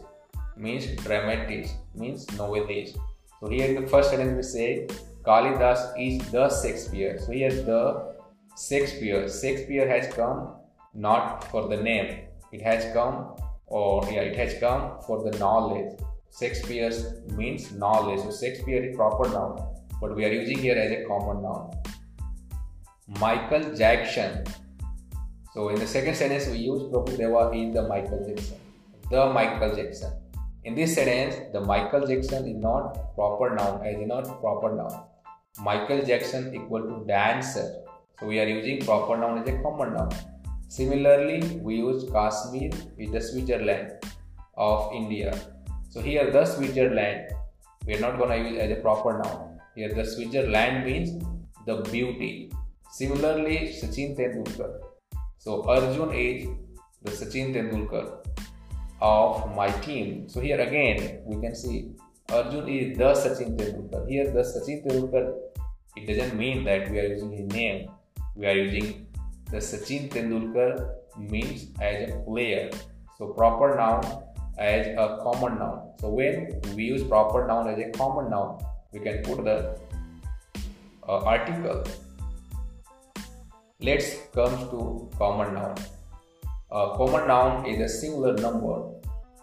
means 0.56 0.86
dramatic, 1.02 1.68
means 1.94 2.30
novelist. 2.38 2.96
So 3.40 3.48
here 3.48 3.66
in 3.66 3.82
the 3.82 3.88
first 3.88 4.10
sentence 4.10 4.36
we 4.36 4.42
say 4.42 4.86
Kalidas 5.24 5.92
is 5.98 6.30
the 6.30 6.48
Shakespeare. 6.62 7.18
So 7.18 7.32
here 7.32 7.50
the 7.50 8.14
Shakespeare. 8.56 9.28
Shakespeare 9.28 9.88
has 9.88 10.14
come 10.14 10.54
not 10.94 11.44
for 11.50 11.68
the 11.68 11.76
name. 11.76 12.20
It 12.52 12.62
has 12.62 12.92
come 12.92 13.34
or 13.66 14.04
yeah, 14.04 14.20
it 14.20 14.36
has 14.36 14.54
come 14.60 15.00
for 15.06 15.28
the 15.28 15.36
knowledge. 15.38 15.98
Shakespeare 16.38 16.92
means 17.36 17.72
knowledge. 17.72 18.20
So 18.20 18.30
Shakespeare 18.30 18.84
is 18.84 18.94
proper 18.94 19.28
noun, 19.28 19.60
but 20.00 20.14
we 20.14 20.24
are 20.24 20.32
using 20.32 20.58
here 20.58 20.76
as 20.76 20.92
a 20.92 21.04
common 21.04 21.42
noun. 21.42 21.70
Michael 23.18 23.74
Jackson. 23.74 24.44
So 25.54 25.68
in 25.68 25.78
the 25.78 25.86
second 25.86 26.14
sentence 26.14 26.46
we 26.46 26.58
use 26.58 26.82
Prabhudeva 26.90 27.54
is 27.54 27.74
the 27.74 27.82
Michael 27.86 28.24
Jackson. 28.26 28.56
The 29.10 29.26
Michael 29.32 29.76
Jackson. 29.76 30.12
In 30.64 30.74
this 30.74 30.94
sentence, 30.94 31.52
the 31.52 31.60
Michael 31.60 32.06
Jackson 32.06 32.46
is 32.48 32.56
not 32.56 33.14
proper 33.14 33.54
noun 33.54 33.84
as 33.84 33.96
in 33.96 34.08
not 34.08 34.24
proper 34.40 34.74
noun. 34.74 35.04
Michael 35.60 36.02
Jackson 36.06 36.54
equal 36.54 36.80
to 36.80 37.04
dancer. 37.06 37.82
So 38.18 38.26
we 38.28 38.40
are 38.40 38.46
using 38.46 38.80
proper 38.80 39.18
noun 39.18 39.42
as 39.42 39.48
a 39.48 39.58
common 39.58 39.92
noun. 39.92 40.10
Similarly, 40.68 41.60
we 41.62 41.76
use 41.76 42.10
Kashmir 42.10 42.70
with 42.96 43.12
the 43.12 43.20
Switzerland 43.20 43.92
of 44.56 44.90
India. 44.94 45.38
So 45.90 46.00
here 46.00 46.30
the 46.30 46.46
Switzerland, 46.46 47.34
we 47.86 47.96
are 47.96 48.00
not 48.00 48.16
going 48.16 48.30
to 48.30 48.50
use 48.50 48.58
as 48.58 48.70
a 48.70 48.80
proper 48.80 49.18
noun. 49.18 49.60
Here 49.74 49.92
the 49.92 50.06
Switzerland 50.06 50.86
means 50.86 51.22
the 51.66 51.82
beauty. 51.90 52.50
Similarly, 52.90 53.76
Sachin 53.78 54.16
Tendulkar. 54.16 54.91
So 55.44 55.64
Arjun 55.68 56.12
is 56.14 56.46
the 57.02 57.10
Sachin 57.10 57.52
Tendulkar 57.52 58.24
of 59.00 59.56
my 59.56 59.68
team. 59.86 60.28
So 60.28 60.40
here 60.40 60.60
again 60.60 61.22
we 61.26 61.40
can 61.42 61.56
see 61.56 61.90
Arjun 62.30 62.68
is 62.68 62.96
the 62.96 63.08
Sachin 63.22 63.56
Tendulkar. 63.56 64.08
Here 64.08 64.30
the 64.30 64.44
Sachin 64.50 64.86
Tendulkar 64.86 65.34
it 65.96 66.06
doesn't 66.06 66.38
mean 66.38 66.62
that 66.62 66.88
we 66.92 67.00
are 67.00 67.08
using 67.08 67.32
his 67.32 67.48
name. 67.48 67.90
We 68.36 68.46
are 68.46 68.52
using 68.52 69.08
the 69.50 69.56
Sachin 69.56 70.08
Tendulkar 70.10 70.94
means 71.18 71.66
as 71.80 72.10
a 72.10 72.18
player. 72.18 72.70
So 73.18 73.32
proper 73.40 73.74
noun 73.74 74.22
as 74.58 74.86
a 74.86 75.18
common 75.24 75.58
noun. 75.58 75.90
So 75.98 76.10
when 76.10 76.60
we 76.76 76.84
use 76.84 77.02
proper 77.02 77.48
noun 77.48 77.66
as 77.66 77.80
a 77.80 77.90
common 77.90 78.30
noun, 78.30 78.64
we 78.92 79.00
can 79.00 79.24
put 79.24 79.42
the 79.42 79.76
uh, 81.08 81.24
article. 81.24 81.82
Let's 83.86 84.14
come 84.32 84.70
to 84.70 85.10
common 85.18 85.54
noun. 85.54 85.74
A 86.70 86.94
common 86.96 87.26
noun 87.26 87.66
is 87.66 87.80
a 87.80 87.88
singular 87.88 88.34
number, 88.34 88.92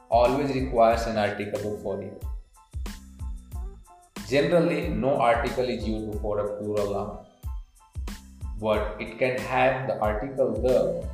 always 0.09 0.55
requires 0.55 1.05
an 1.07 1.17
article 1.17 1.75
before 1.75 2.01
it. 2.01 2.23
Generally, 4.29 4.91
no 4.91 5.17
article 5.19 5.67
is 5.67 5.85
used 5.85 6.13
before 6.13 6.39
a 6.39 6.57
plural 6.57 6.93
noun, 6.93 7.25
but 8.61 8.95
it 8.97 9.19
can 9.19 9.37
have 9.39 9.87
the 9.87 9.99
article 9.99 10.53
the 10.61 11.05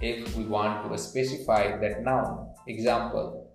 if 0.00 0.36
we 0.36 0.42
want 0.44 0.90
to 0.90 0.98
specify 0.98 1.76
that 1.76 2.02
noun. 2.02 2.48
Example 2.66 3.48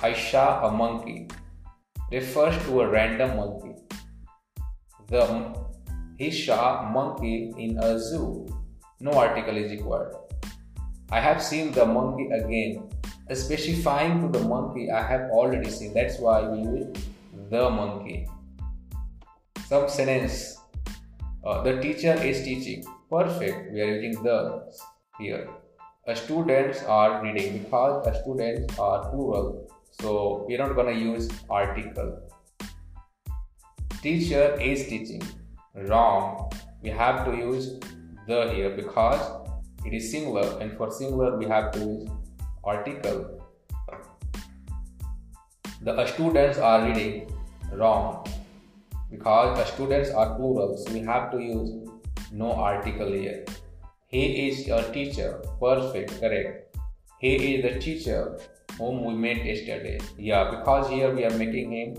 I 0.00 0.14
saw 0.14 0.66
a 0.66 0.72
monkey 0.72 1.28
refers 2.10 2.56
to 2.64 2.80
a 2.80 2.88
random 2.88 3.36
monkey. 3.36 3.74
The 5.08 5.67
he 6.18 6.30
saw 6.30 6.88
monkey 6.90 7.54
in 7.56 7.78
a 7.78 7.98
zoo. 7.98 8.46
No 9.00 9.12
article 9.12 9.56
is 9.56 9.70
required. 9.70 10.14
I 11.10 11.20
have 11.20 11.42
seen 11.42 11.72
the 11.72 11.86
monkey 11.86 12.28
again. 12.30 12.90
Specifying 13.32 14.20
to 14.22 14.38
the 14.38 14.44
monkey 14.46 14.90
I 14.90 15.02
have 15.06 15.30
already 15.30 15.70
seen. 15.70 15.94
That's 15.94 16.18
why 16.18 16.48
we 16.48 16.58
use 16.60 16.96
the 17.50 17.70
monkey. 17.70 18.26
Some 19.66 19.88
sentence. 19.88 20.58
Uh, 21.44 21.62
the 21.62 21.80
teacher 21.80 22.14
is 22.14 22.42
teaching. 22.42 22.84
Perfect. 23.08 23.72
We 23.72 23.80
are 23.80 23.94
using 23.94 24.22
the 24.22 24.72
here 25.18 25.48
students 26.14 26.82
are 26.84 27.22
reading 27.22 27.58
because 27.58 28.20
students 28.20 28.78
are 28.78 29.10
plural 29.10 29.68
so 30.00 30.46
we're 30.48 30.58
not 30.58 30.74
gonna 30.74 30.92
use 30.92 31.28
article 31.50 32.18
teacher 34.00 34.56
is 34.60 34.86
teaching 34.86 35.22
wrong 35.86 36.50
we 36.82 36.90
have 36.90 37.24
to 37.24 37.36
use 37.36 37.78
the 38.26 38.50
here 38.52 38.70
because 38.70 39.20
it 39.84 39.94
is 39.94 40.10
singular 40.10 40.58
and 40.60 40.76
for 40.76 40.90
singular 40.90 41.36
we 41.38 41.46
have 41.46 41.70
to 41.72 41.80
use 41.80 42.08
article 42.64 43.20
the 45.82 46.06
students 46.06 46.58
are 46.58 46.84
reading 46.86 47.30
wrong 47.72 48.26
because 49.10 49.56
the 49.58 49.64
students 49.64 50.10
are 50.10 50.34
plural 50.34 50.76
so 50.76 50.92
we 50.92 51.00
have 51.00 51.30
to 51.30 51.38
use 51.38 51.70
no 52.32 52.52
article 52.52 53.12
here 53.12 53.44
he 54.08 54.48
is 54.48 54.68
a 54.68 54.90
teacher. 54.90 55.42
Perfect, 55.60 56.18
correct. 56.18 56.76
He 57.20 57.56
is 57.56 57.62
the 57.62 57.78
teacher 57.78 58.38
whom 58.78 59.04
we 59.04 59.12
met 59.12 59.44
yesterday. 59.44 60.00
Yeah, 60.16 60.50
because 60.50 60.88
here 60.88 61.14
we 61.14 61.26
are 61.26 61.36
making 61.36 61.72
him 61.72 61.96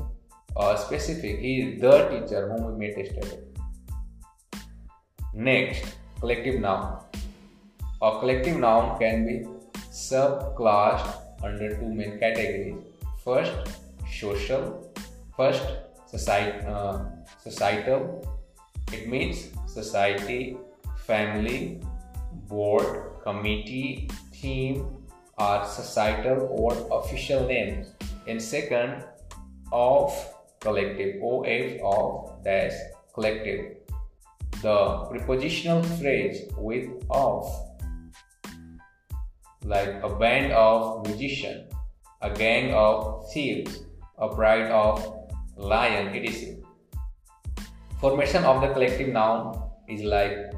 uh, 0.58 0.76
specific. 0.76 1.38
He 1.38 1.62
is 1.62 1.82
the 1.82 2.10
teacher 2.10 2.50
whom 2.50 2.66
we 2.66 2.88
met 2.88 2.98
yesterday. 2.98 3.44
Next, 5.34 5.96
collective 6.20 6.60
noun. 6.60 7.04
A 8.02 8.20
collective 8.20 8.58
noun 8.58 8.98
can 9.00 9.28
be 9.28 9.46
subclassed 9.92 11.22
under 11.44 11.76
two 11.76 11.94
main 11.94 12.20
categories. 12.20 12.76
First, 13.24 13.54
social. 14.12 14.92
First, 15.38 15.62
uh, 16.14 17.06
societal. 17.44 18.26
It 18.92 19.08
means 19.08 19.50
society, 19.68 20.58
family, 21.06 21.80
board, 22.48 23.22
committee, 23.24 24.10
team 24.34 24.88
are 25.38 25.66
societal 25.68 26.48
or 26.50 26.74
official 27.00 27.46
names. 27.46 27.94
And 28.28 28.42
second, 28.42 29.04
of 29.72 30.12
collective, 30.60 31.22
OF 31.22 31.80
of 31.84 32.44
dash 32.44 32.74
collective. 33.14 33.79
The 34.62 35.06
prepositional 35.10 35.84
phrase 35.84 36.52
with 36.58 36.90
of, 37.10 37.46
like 39.64 40.04
a 40.04 40.10
band 40.10 40.52
of 40.52 41.08
musicians, 41.08 41.72
a 42.22 42.30
gang 42.30 42.74
of 42.74 43.32
thieves, 43.32 43.84
a 44.18 44.28
pride 44.28 44.70
of 44.72 45.16
lion, 45.56 46.16
etc. 46.16 46.56
Formation 48.02 48.44
of 48.44 48.62
the 48.62 48.74
collective 48.74 49.10
noun 49.10 49.62
is 49.88 50.04
like 50.04 50.52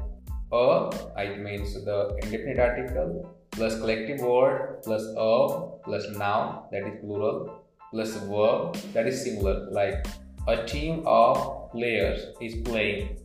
a, 0.52 0.90
it 1.16 1.40
means 1.40 1.74
the 1.84 2.18
indefinite 2.22 2.58
article 2.58 3.36
plus 3.52 3.78
collective 3.78 4.20
word 4.20 4.82
plus 4.82 5.02
a 5.16 5.68
plus 5.84 6.04
noun 6.16 6.64
that 6.70 6.82
is 6.86 7.00
plural 7.00 7.62
plus 7.90 8.14
verb 8.28 8.74
that 8.92 9.06
is 9.06 9.22
singular 9.22 9.70
like 9.70 10.06
a 10.48 10.64
team 10.66 11.02
of 11.06 11.70
players 11.70 12.26
is 12.40 12.56
playing. 12.64 13.16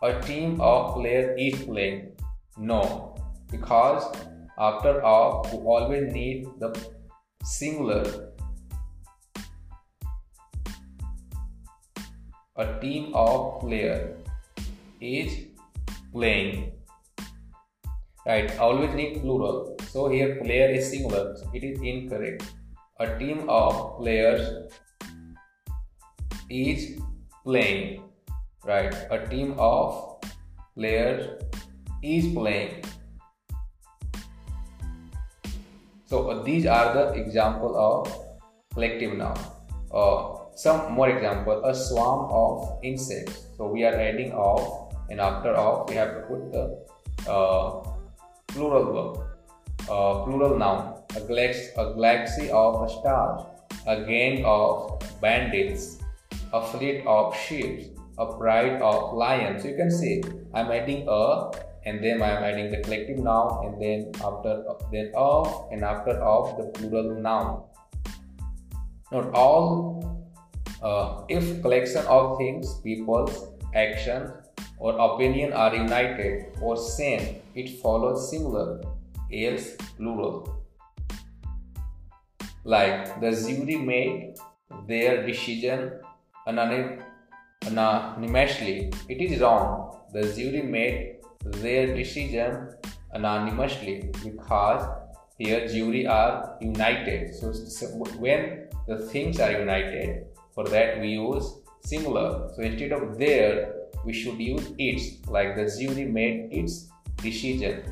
A 0.00 0.20
team 0.20 0.60
of 0.60 0.94
players 0.94 1.34
is 1.36 1.64
playing. 1.64 2.12
No, 2.56 3.16
because 3.50 4.04
after 4.56 5.02
all, 5.02 5.42
we 5.52 5.58
always 5.58 6.12
need 6.12 6.46
the 6.60 6.70
singular. 7.42 8.30
A 12.56 12.80
team 12.80 13.12
of 13.12 13.60
players 13.60 14.16
is 15.00 15.46
playing. 16.12 16.72
Right. 18.24 18.56
Always 18.58 18.94
need 18.94 19.20
plural. 19.20 19.76
So 19.88 20.08
here 20.08 20.36
player 20.42 20.68
is 20.68 20.90
singular. 20.90 21.34
It 21.54 21.64
is 21.64 21.80
incorrect. 21.80 22.44
A 23.00 23.18
team 23.18 23.48
of 23.48 23.98
players 23.98 24.68
is 26.50 27.00
playing 27.44 28.07
right 28.64 28.94
a 29.10 29.26
team 29.28 29.54
of 29.58 30.20
players 30.74 31.42
is 32.02 32.32
playing 32.34 32.84
so 36.04 36.30
uh, 36.30 36.42
these 36.42 36.66
are 36.66 36.94
the 36.94 37.12
example 37.20 37.76
of 37.76 38.08
collective 38.74 39.16
noun 39.16 39.38
uh, 39.92 40.34
some 40.54 40.92
more 40.92 41.08
example 41.08 41.64
a 41.64 41.74
swarm 41.74 42.30
of 42.30 42.78
insects 42.82 43.46
so 43.56 43.66
we 43.66 43.84
are 43.84 43.94
adding 43.94 44.32
of 44.32 44.88
and 45.10 45.20
after 45.20 45.50
of 45.50 45.88
we 45.88 45.96
have 45.96 46.14
to 46.14 46.20
put 46.28 46.52
the 46.52 46.64
uh, 47.28 47.82
plural 48.48 48.84
verb. 48.92 49.24
Uh, 49.88 50.24
plural 50.24 50.58
noun. 50.58 50.94
A, 51.16 51.20
galax- 51.20 51.72
a 51.76 51.94
galaxy 51.94 52.50
of 52.50 52.90
stars. 52.90 53.46
A 53.86 54.04
gang 54.04 54.44
of 54.44 55.00
bandits. 55.20 55.98
A 56.52 56.64
fleet 56.64 57.04
of 57.06 57.36
ships. 57.36 57.97
A 58.18 58.26
pride 58.36 58.82
of 58.82 59.14
lions. 59.14 59.64
You 59.64 59.76
can 59.76 59.90
see 59.90 60.22
I'm 60.52 60.70
adding 60.70 61.06
a 61.08 61.50
and 61.84 62.02
then 62.04 62.20
I 62.20 62.30
am 62.36 62.44
adding 62.44 62.70
the 62.70 62.78
collective 62.78 63.18
noun 63.18 63.66
and 63.66 63.80
then 63.80 64.12
after 64.22 64.64
then 64.92 65.12
of 65.14 65.68
and 65.70 65.84
after 65.84 66.12
of 66.20 66.56
the 66.58 66.64
plural 66.78 67.20
noun. 67.20 67.62
Not 69.12 69.32
all 69.34 70.28
uh, 70.82 71.22
if 71.28 71.62
collection 71.62 72.04
of 72.06 72.38
things, 72.38 72.80
people, 72.82 73.56
actions, 73.74 74.30
or 74.78 74.92
opinion 74.98 75.52
are 75.52 75.74
united 75.74 76.58
or 76.60 76.76
same, 76.76 77.36
it 77.54 77.80
follows 77.80 78.30
singular, 78.30 78.80
else 79.32 79.72
plural. 79.96 80.64
Like 82.64 83.20
the 83.20 83.30
jury 83.30 83.76
made 83.76 84.36
their 84.86 85.26
decision 85.26 86.00
anonymously. 87.66 88.92
It 89.08 89.20
is 89.20 89.40
wrong. 89.40 89.96
The 90.12 90.22
jury 90.34 90.62
made 90.62 91.16
their 91.44 91.94
decision 91.94 92.74
anonymously 93.12 94.10
because 94.24 94.88
here 95.38 95.66
jury 95.68 96.06
are 96.06 96.56
united. 96.60 97.34
So, 97.34 97.52
so 97.52 97.86
when 98.18 98.68
the 98.86 98.98
things 98.98 99.38
are 99.40 99.52
united, 99.52 100.26
for 100.54 100.64
that 100.64 101.00
we 101.00 101.10
use 101.10 101.60
singular. 101.84 102.50
So 102.54 102.62
instead 102.62 102.92
of 102.92 103.18
their, 103.18 103.74
we 104.04 104.12
should 104.12 104.38
use 104.38 104.72
its, 104.78 105.26
like 105.28 105.56
the 105.56 105.66
jury 105.78 106.04
made 106.04 106.48
its 106.50 106.88
decision 107.16 107.82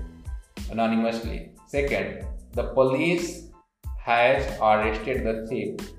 anonymously. 0.70 1.50
Second, 1.66 2.26
the 2.52 2.64
police 2.74 3.50
has 3.98 4.58
arrested 4.60 5.24
the 5.24 5.46
thief. 5.48 5.92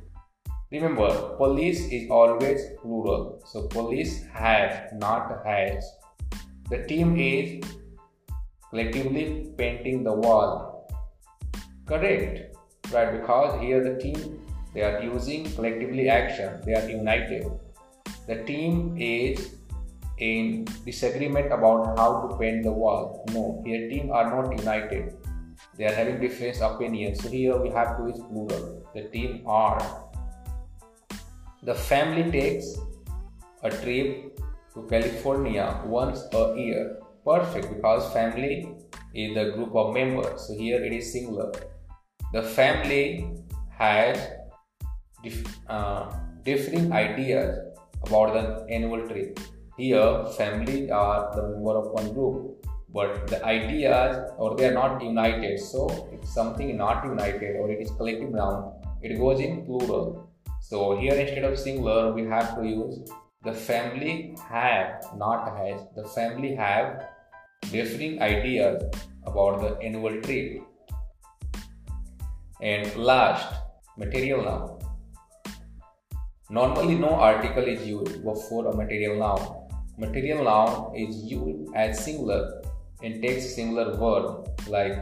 Remember, 0.70 1.36
police 1.38 1.88
is 1.92 2.10
always 2.10 2.62
plural. 2.82 3.42
So 3.46 3.68
police 3.68 4.26
have, 4.34 4.90
not 4.94 5.46
has. 5.46 5.90
The 6.70 6.84
team 6.88 7.18
is 7.18 7.64
collectively 8.70 9.54
painting 9.58 10.04
the 10.04 10.14
wall. 10.14 10.90
Correct. 11.86 12.56
Right, 12.92 13.20
because 13.20 13.62
here 13.62 13.82
the 13.84 14.00
team 14.00 14.42
they 14.74 14.82
are 14.82 15.02
using 15.02 15.46
collectively 15.56 16.10
action. 16.10 16.62
They 16.66 16.74
are 16.74 16.90
united. 16.90 17.48
The 18.28 18.44
team 18.44 18.98
is 19.00 19.56
in 20.18 20.66
disagreement 20.86 21.54
about 21.54 21.98
how 21.98 22.28
to 22.28 22.38
paint 22.38 22.64
the 22.64 22.72
wall. 22.72 23.26
No, 23.34 23.64
here 23.66 23.90
team 23.90 24.12
are 24.12 24.30
not 24.30 24.58
united. 24.58 25.16
They 25.78 25.86
are 25.86 25.94
having 25.94 26.20
different 26.20 26.60
opinions. 26.62 27.24
So 27.24 27.30
here 27.30 27.58
we 27.58 27.70
have 27.70 27.98
to 27.98 28.08
use 28.08 28.20
plural. 28.20 28.86
The 28.94 29.04
team 29.04 29.44
are. 29.46 30.07
The 31.64 31.74
family 31.74 32.32
takes 32.32 32.78
a 33.64 33.70
trip 33.70 34.40
to 34.74 34.88
California 34.90 35.82
once 35.86 36.24
a 36.34 36.56
year. 36.56 37.00
Perfect 37.26 37.76
because 37.76 38.14
family 38.14 38.70
is 39.14 39.36
a 39.36 39.52
group 39.52 39.76
of 39.76 39.94
members. 39.94 40.48
So 40.48 40.54
here 40.54 40.84
it 40.84 40.94
is 40.94 41.12
singular. 41.12 41.52
The 42.32 42.44
family 42.44 43.30
has 43.70 44.18
dif- 45.24 45.60
uh, 45.68 46.12
differing 46.44 46.92
ideas 46.92 47.58
about 48.04 48.34
the 48.34 48.74
annual 48.74 49.08
trip. 49.08 49.40
Here, 49.78 50.26
family 50.38 50.92
are 50.92 51.36
the 51.36 51.44
member 51.50 51.78
of 51.78 51.92
one 51.92 52.14
group, 52.14 52.66
but 52.90 53.28
the 53.28 53.44
ideas 53.46 54.32
or 54.38 54.56
they 54.56 54.68
are 54.68 54.74
not 54.74 55.04
united. 55.04 55.60
So, 55.60 56.10
if 56.12 56.28
something 56.28 56.76
not 56.78 57.06
united 57.06 57.58
or 57.58 57.70
it 57.70 57.82
is 57.82 57.92
collective 57.92 58.32
noun, 58.32 58.74
it 59.02 59.18
goes 59.18 59.40
in 59.40 59.66
plural. 59.66 60.27
So 60.70 60.98
here 61.00 61.14
instead 61.14 61.46
of 61.46 61.58
singular, 61.58 62.12
we 62.12 62.24
have 62.26 62.54
to 62.58 62.68
use 62.68 63.00
the 63.46 63.54
family 63.54 64.36
have, 64.50 65.02
not 65.16 65.56
has. 65.58 65.80
The 65.96 66.04
family 66.04 66.56
have 66.56 67.06
differing 67.72 68.22
ideas 68.22 68.84
about 69.24 69.62
the 69.62 69.78
annual 69.78 70.22
trip. 70.22 70.62
And 72.62 72.94
last, 72.98 73.48
material 73.98 74.44
noun. 74.44 74.80
Normally, 76.50 76.96
no 76.96 77.12
article 77.12 77.64
is 77.64 77.88
used 77.88 78.22
before 78.26 78.68
a 78.68 78.76
material 78.76 79.20
noun. 79.20 79.70
Material 79.98 80.44
noun 80.44 80.94
is 80.98 81.16
used 81.24 81.74
as 81.76 82.04
singular 82.04 82.62
and 83.02 83.22
takes 83.22 83.56
singular 83.56 83.96
verb 83.96 84.50
like 84.68 84.98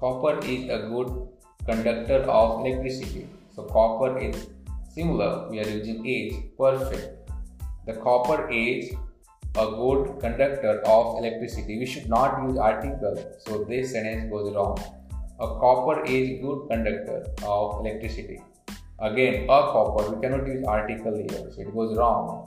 copper 0.00 0.38
is 0.46 0.64
a 0.70 0.88
good 0.88 1.28
conductor 1.66 2.22
of 2.38 2.64
electricity. 2.64 3.26
So 3.54 3.64
copper 3.64 4.18
is 4.18 4.46
singular. 5.00 5.48
We 5.50 5.60
are 5.60 5.68
using 5.68 6.06
is 6.14 6.34
perfect. 6.58 7.30
The 7.86 7.94
copper 8.06 8.38
is 8.50 8.92
a 9.64 9.66
good 9.82 10.20
conductor 10.20 10.74
of 10.94 11.18
electricity. 11.20 11.78
We 11.78 11.86
should 11.86 12.08
not 12.08 12.42
use 12.46 12.58
article. 12.58 13.16
So 13.44 13.64
this 13.64 13.92
sentence 13.92 14.30
goes 14.30 14.54
wrong. 14.54 14.78
A 15.46 15.48
copper 15.62 16.04
is 16.04 16.40
good 16.42 16.68
conductor 16.72 17.18
of 17.42 17.80
electricity. 17.80 18.42
Again, 18.98 19.44
a 19.44 19.60
copper, 19.74 20.10
we 20.10 20.20
cannot 20.20 20.46
use 20.46 20.62
article 20.64 21.16
here, 21.16 21.44
so 21.52 21.62
it 21.62 21.74
goes 21.74 21.96
wrong. 21.96 22.46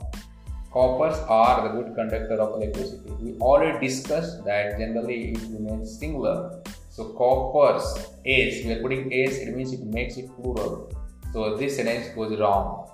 Coppers 0.72 1.18
are 1.28 1.56
the 1.64 1.70
good 1.76 1.94
conductor 1.96 2.36
of 2.44 2.54
electricity. 2.60 3.10
We 3.20 3.32
already 3.38 3.86
discussed 3.86 4.44
that 4.44 4.78
generally 4.78 5.32
it 5.32 5.40
remains 5.50 5.98
singular. 5.98 6.62
So 6.90 7.08
coppers 7.22 8.08
is, 8.24 8.64
we 8.64 8.74
are 8.74 8.82
putting 8.82 9.10
is, 9.10 9.38
it 9.38 9.56
means 9.56 9.72
it 9.72 9.84
makes 9.98 10.16
it 10.16 10.28
plural. 10.36 10.92
So 11.34 11.56
this 11.56 11.74
sentence 11.74 12.14
goes 12.14 12.38
wrong. 12.38 12.88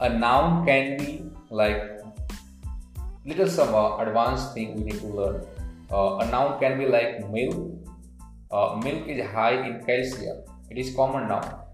A 0.00 0.08
noun 0.10 0.66
can 0.66 0.98
be 0.98 1.24
like 1.48 1.82
little 3.24 3.48
some 3.48 3.74
uh, 3.74 3.96
advanced 4.04 4.52
thing 4.52 4.74
we 4.74 4.84
need 4.84 5.00
to 5.00 5.06
learn. 5.06 5.46
Uh, 5.90 6.16
a 6.16 6.26
noun 6.30 6.60
can 6.60 6.78
be 6.78 6.84
like 6.84 7.30
milk, 7.30 7.56
uh, 8.50 8.78
milk 8.84 9.08
is 9.08 9.24
high 9.30 9.66
in 9.66 9.82
calcium. 9.86 10.44
It 10.68 10.76
is 10.76 10.94
common 10.94 11.26
now. 11.28 11.68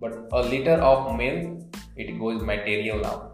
But 0.00 0.28
a 0.30 0.42
liter 0.42 0.74
of 0.74 1.16
milk, 1.16 1.74
it 1.96 2.16
goes 2.20 2.42
material 2.42 3.00
now. 3.00 3.32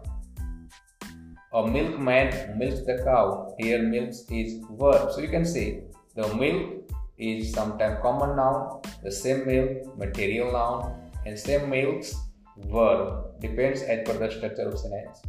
A 1.53 1.67
milkman 1.67 2.57
milks 2.57 2.81
the 2.87 2.99
cow. 3.05 3.53
Here, 3.59 3.83
milks 3.83 4.25
is 4.31 4.59
verb. 4.71 5.11
So 5.11 5.21
you 5.21 5.27
can 5.27 5.45
say 5.45 5.83
the 6.15 6.33
milk 6.33 6.80
is 7.21 7.53
sometimes 7.53 7.99
common 8.01 8.35
noun, 8.35 8.81
the 9.03 9.11
same 9.11 9.45
milk 9.45 9.97
material 9.97 10.51
noun, 10.51 10.93
and 11.25 11.37
same 11.37 11.69
milks 11.69 12.15
verb. 12.57 13.39
Depends 13.39 13.81
as 13.81 14.07
per 14.07 14.17
the 14.17 14.31
structure 14.31 14.67
of 14.69 14.77
sentence. 14.77 15.21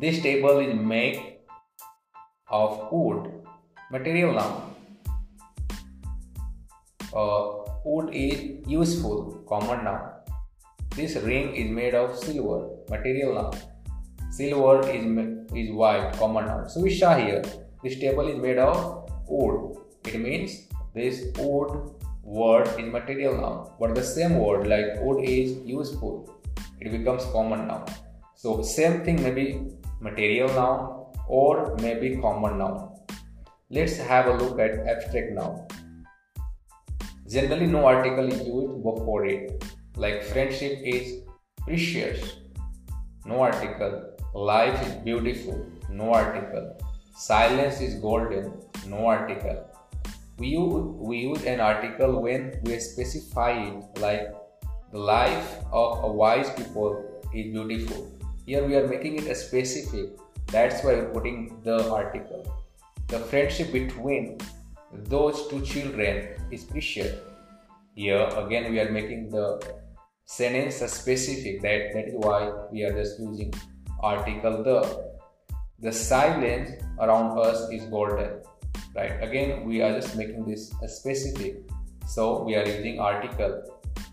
This 0.00 0.22
table 0.22 0.58
is 0.58 0.74
made 0.74 1.38
of 2.48 2.88
wood, 2.92 3.30
material 3.90 4.34
noun 4.34 4.72
uh, 7.14 7.48
wood 7.84 8.10
is 8.12 8.66
useful, 8.66 9.42
common 9.48 9.84
noun. 9.84 10.10
This 10.96 11.16
ring 11.16 11.54
is 11.54 11.70
made 11.70 11.94
of 11.94 12.16
silver, 12.16 12.68
material 12.88 13.34
noun. 13.34 13.52
Silver 14.30 14.88
is, 14.90 15.04
is 15.54 15.72
white, 15.72 16.12
common 16.18 16.46
noun. 16.46 16.68
So 16.68 16.80
we 16.80 16.94
saw 16.94 17.16
here, 17.16 17.42
this 17.82 17.98
table 17.98 18.28
is 18.28 18.36
made 18.40 18.58
of 18.58 19.01
wood. 19.32 19.76
It 20.06 20.20
means 20.20 20.52
this 20.94 21.16
wood 21.38 21.70
word 22.22 22.68
is 22.80 22.92
material 22.98 23.36
noun. 23.40 23.70
But 23.80 23.94
the 23.94 24.02
same 24.02 24.38
word 24.38 24.66
like 24.66 25.00
wood 25.00 25.24
is 25.24 25.58
useful. 25.64 26.14
It 26.80 26.90
becomes 26.96 27.24
common 27.36 27.66
noun. 27.68 27.86
So 28.34 28.62
same 28.62 29.04
thing 29.04 29.22
may 29.22 29.30
be 29.30 29.46
material 30.00 30.48
noun 30.48 31.06
or 31.28 31.76
maybe 31.80 32.16
common 32.16 32.58
noun. 32.58 32.90
Let's 33.70 33.96
have 33.96 34.26
a 34.26 34.34
look 34.34 34.58
at 34.58 34.86
abstract 34.86 35.32
noun. 35.32 35.66
Generally, 37.28 37.68
no 37.68 37.86
article 37.86 38.26
is 38.30 38.40
used 38.46 38.82
before 38.82 39.24
it. 39.24 39.64
Like 39.96 40.22
friendship 40.22 40.80
is 40.84 41.22
precious. 41.60 42.36
No 43.24 43.40
article. 43.40 43.94
Life 44.34 44.86
is 44.86 44.92
beautiful. 45.04 45.66
No 45.88 46.12
article. 46.12 46.76
Silence 47.14 47.80
is 47.80 47.94
golden. 47.96 48.52
No 48.86 49.06
article. 49.06 49.68
We 50.38 50.48
use, 50.48 50.84
we 50.96 51.18
use 51.18 51.44
an 51.44 51.60
article 51.60 52.22
when 52.22 52.58
we 52.64 52.78
specify 52.80 53.52
it 53.52 54.00
like 54.00 54.34
the 54.90 54.98
life 54.98 55.58
of 55.72 56.04
a 56.04 56.10
wise 56.10 56.50
people 56.50 57.04
is 57.34 57.52
beautiful. 57.52 58.10
Here 58.46 58.66
we 58.66 58.76
are 58.76 58.88
making 58.88 59.16
it 59.16 59.26
a 59.26 59.34
specific. 59.34 60.18
That's 60.46 60.82
why 60.82 60.94
we're 60.94 61.12
putting 61.12 61.60
the 61.62 61.90
article. 61.90 62.44
The 63.08 63.18
friendship 63.18 63.72
between 63.72 64.38
those 64.92 65.48
two 65.48 65.60
children 65.60 66.28
is 66.50 66.64
precious. 66.64 67.14
Here 67.94 68.26
again 68.36 68.72
we 68.72 68.80
are 68.80 68.90
making 68.90 69.30
the 69.30 69.62
sentence 70.24 70.76
specific 70.76 71.60
that, 71.60 71.92
that 71.92 72.08
is 72.08 72.14
why 72.14 72.50
we 72.72 72.84
are 72.84 72.92
just 72.92 73.20
using 73.20 73.52
article 74.00 74.62
the. 74.64 75.11
The 75.82 75.92
silence 75.92 76.70
around 77.00 77.38
us 77.38 77.68
is 77.70 77.84
golden 77.84 78.40
right? 78.96 79.22
Again 79.22 79.64
we 79.66 79.82
are 79.82 79.92
just 79.92 80.16
making 80.16 80.44
this 80.46 80.72
specific. 80.86 81.62
So 82.06 82.42
we 82.42 82.56
are 82.56 82.66
using 82.66 83.00
article. 83.00 83.62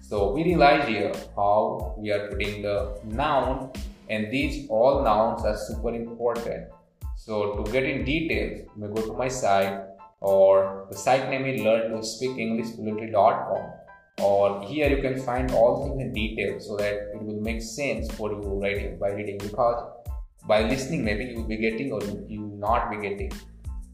So 0.01 0.31
we 0.31 0.43
realize 0.43 0.87
here 0.87 1.13
how 1.35 1.95
we 1.97 2.11
are 2.11 2.27
putting 2.29 2.61
the 2.61 2.99
noun 3.03 3.71
and 4.09 4.31
these 4.31 4.67
all 4.69 5.03
nouns 5.03 5.45
are 5.45 5.57
super 5.57 5.93
important. 5.93 6.67
So 7.15 7.63
to 7.63 7.71
get 7.71 7.83
in 7.83 8.05
details 8.05 8.67
you 8.75 8.81
may 8.81 8.87
go 8.87 9.01
to 9.05 9.13
my 9.13 9.27
site 9.27 9.81
or 10.21 10.87
the 10.89 10.97
site 10.97 11.29
name 11.29 11.45
is 11.45 11.61
learn 11.61 11.91
to 11.91 12.03
speak 12.03 12.37
english 12.37 12.75
fluently.com 12.75 13.61
or 14.21 14.61
here 14.63 14.89
you 14.89 15.01
can 15.01 15.17
find 15.21 15.51
all 15.51 15.85
things 15.85 16.01
in 16.01 16.11
detail 16.13 16.59
so 16.59 16.75
that 16.75 16.93
it 17.13 17.21
will 17.21 17.39
make 17.39 17.61
sense 17.61 18.11
for 18.11 18.31
you 18.31 18.59
writing 18.61 18.97
by 18.99 19.11
reading 19.11 19.37
because 19.37 20.08
by 20.51 20.59
listening 20.71 21.03
maybe 21.03 21.25
you 21.29 21.37
will 21.37 21.51
be 21.55 21.57
getting 21.57 21.91
or 21.91 22.01
you 22.33 22.41
will 22.41 22.59
not 22.67 22.89
be 22.91 22.97
getting. 23.07 23.31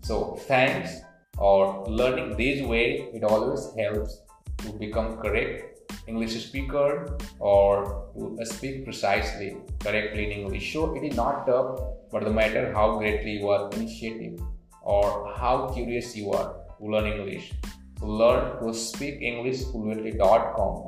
So 0.01 0.35
thanks 0.47 0.91
or 1.37 1.85
learning 1.87 2.35
this 2.37 2.65
way 2.73 3.09
it 3.13 3.23
always 3.23 3.63
helps 3.77 4.21
to 4.59 4.73
become 4.83 5.17
correct 5.17 5.71
english 6.07 6.33
speaker 6.47 7.17
or 7.39 7.69
to 8.15 8.45
speak 8.45 8.83
precisely 8.85 9.57
correctly 9.79 10.25
in 10.25 10.31
english. 10.39 10.73
So 10.73 10.95
it 10.95 11.03
is 11.03 11.15
not 11.15 11.47
tough 11.47 11.79
but 12.11 12.23
the 12.23 12.35
matter 12.41 12.65
how 12.73 12.97
greatly 12.97 13.39
you 13.39 13.49
are 13.49 13.69
initiative 13.71 14.39
or 14.81 15.33
how 15.35 15.55
curious 15.73 16.15
you 16.15 16.31
are 16.31 16.49
to 16.77 16.85
learn 16.93 17.07
english 17.15 17.51
to 17.99 18.05
learn 18.05 18.43
to 18.61 18.73
speak 18.73 19.21
English 19.21 19.63
fluently.com 19.71 20.87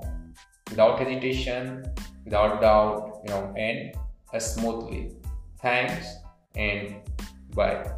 without 0.70 1.00
hesitation, 1.00 1.84
without 2.26 2.62
doubt, 2.62 3.22
you 3.24 3.34
know, 3.34 3.54
and 3.58 4.42
smoothly. 4.42 5.12
Thanks 5.60 6.16
and 6.56 6.96
bye. 7.56 7.97